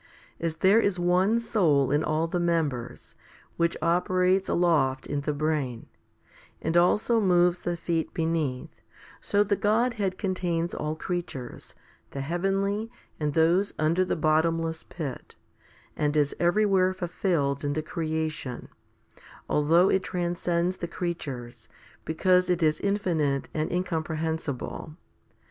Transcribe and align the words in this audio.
As 0.39 0.55
there 0.55 0.79
is 0.79 0.97
one 0.97 1.39
soul 1.39 1.91
in 1.91 2.03
all 2.03 2.25
the 2.25 2.39
members, 2.39 3.13
which 3.55 3.77
operates 3.83 4.49
aloft 4.49 5.05
in 5.05 5.21
the 5.21 5.31
brain, 5.31 5.85
and 6.59 6.75
also 6.75 7.21
moves 7.21 7.61
the 7.61 7.77
feet 7.77 8.11
beneath, 8.11 8.81
so 9.21 9.43
the 9.43 9.55
Godhead 9.55 10.17
contains 10.17 10.73
all 10.73 10.95
creatures, 10.95 11.75
the 12.09 12.21
heavenly, 12.21 12.89
and 13.19 13.35
those 13.35 13.75
under 13.77 14.03
the 14.03 14.15
bottomless 14.15 14.81
pit, 14.81 15.35
and 15.95 16.17
is 16.17 16.35
every 16.39 16.65
where 16.65 16.95
fulfilled 16.95 17.63
in 17.63 17.73
the 17.73 17.83
creation, 17.83 18.69
although 19.47 19.87
it 19.87 20.01
transcends 20.01 20.77
the 20.77 20.87
creatures, 20.87 21.69
because 22.05 22.49
it 22.49 22.63
is 22.63 22.79
infinite 22.79 23.49
and 23.53 23.71
incomprehensible. 23.71 24.95